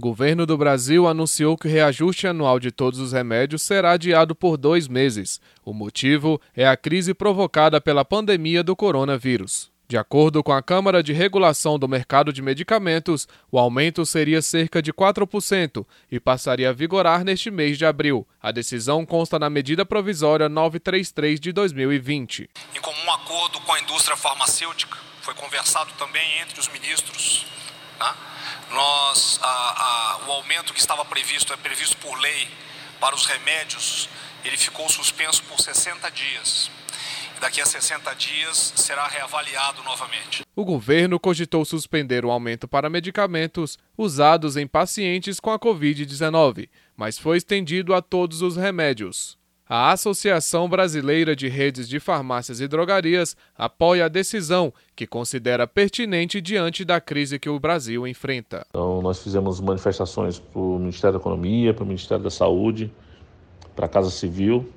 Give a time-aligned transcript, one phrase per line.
[0.00, 4.56] Governo do Brasil anunciou que o reajuste anual de todos os remédios será adiado por
[4.56, 5.40] dois meses.
[5.64, 9.72] O motivo é a crise provocada pela pandemia do coronavírus.
[9.88, 14.80] De acordo com a Câmara de Regulação do Mercado de Medicamentos, o aumento seria cerca
[14.80, 18.24] de 4% e passaria a vigorar neste mês de abril.
[18.40, 22.48] A decisão consta na medida provisória 933 de 2020.
[22.72, 27.57] Em comum acordo com a indústria farmacêutica, foi conversado também entre os ministros.
[27.98, 28.14] Né?
[28.70, 32.48] Nós, a, a, o aumento que estava previsto, é previsto por lei
[33.00, 34.08] para os remédios,
[34.44, 36.70] ele ficou suspenso por 60 dias.
[37.40, 40.42] Daqui a 60 dias será reavaliado novamente.
[40.56, 47.16] O governo cogitou suspender o aumento para medicamentos usados em pacientes com a Covid-19, mas
[47.16, 49.38] foi estendido a todos os remédios.
[49.70, 56.40] A Associação Brasileira de Redes de Farmácias e Drogarias apoia a decisão, que considera pertinente
[56.40, 58.64] diante da crise que o Brasil enfrenta.
[58.70, 62.90] Então, nós fizemos manifestações para o Ministério da Economia, para o Ministério da Saúde,
[63.76, 64.72] para a Casa Civil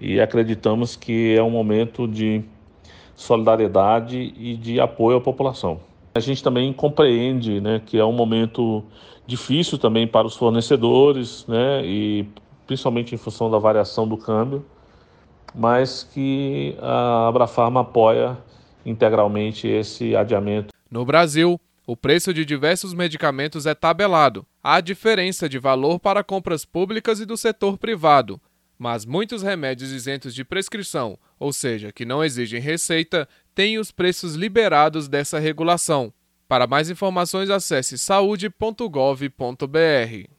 [0.00, 2.42] e acreditamos que é um momento de
[3.16, 5.80] solidariedade e de apoio à população.
[6.14, 8.84] A gente também compreende né, que é um momento
[9.26, 12.26] difícil também para os fornecedores né, e
[12.70, 14.64] principalmente em função da variação do câmbio,
[15.52, 18.38] mas que a Abrafarma apoia
[18.86, 20.72] integralmente esse adiamento.
[20.88, 24.46] No Brasil, o preço de diversos medicamentos é tabelado.
[24.62, 28.40] Há diferença de valor para compras públicas e do setor privado,
[28.78, 34.36] mas muitos remédios isentos de prescrição, ou seja, que não exigem receita, têm os preços
[34.36, 36.12] liberados dessa regulação.
[36.46, 40.30] Para mais informações, acesse saúde.gov.br.